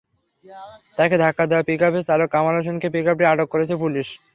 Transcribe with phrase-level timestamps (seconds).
[0.97, 4.07] তাঁকে ধাক্কা দেওয়া পিকআপের চালক কামাল হোসেনকেসহ পিকআপটি আটক করেছে পুলিশ।